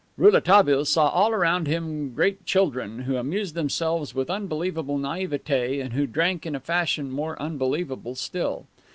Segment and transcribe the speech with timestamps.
[0.17, 6.07] Rouletabille saw all around him great children who amused themselves with unbelievable naivete and who
[6.07, 8.65] drank in a fashion more unbelievable still.